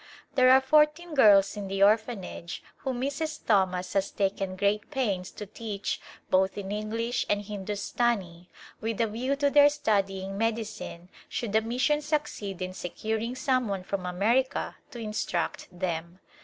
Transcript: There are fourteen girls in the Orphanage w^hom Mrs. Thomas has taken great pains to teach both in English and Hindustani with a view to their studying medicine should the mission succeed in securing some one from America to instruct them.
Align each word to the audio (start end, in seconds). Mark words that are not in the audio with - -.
There 0.33 0.49
are 0.49 0.59
fourteen 0.61 1.13
girls 1.13 1.55
in 1.55 1.67
the 1.67 1.83
Orphanage 1.83 2.63
w^hom 2.83 2.97
Mrs. 2.97 3.45
Thomas 3.45 3.93
has 3.93 4.09
taken 4.09 4.55
great 4.55 4.89
pains 4.89 5.29
to 5.33 5.45
teach 5.45 6.01
both 6.31 6.57
in 6.57 6.71
English 6.71 7.23
and 7.29 7.43
Hindustani 7.43 8.49
with 8.79 8.99
a 8.99 9.05
view 9.05 9.35
to 9.35 9.51
their 9.51 9.69
studying 9.69 10.39
medicine 10.39 11.09
should 11.29 11.53
the 11.53 11.61
mission 11.61 12.01
succeed 12.01 12.63
in 12.63 12.73
securing 12.73 13.35
some 13.35 13.67
one 13.67 13.83
from 13.83 14.07
America 14.07 14.75
to 14.89 14.97
instruct 14.97 15.67
them. 15.71 16.17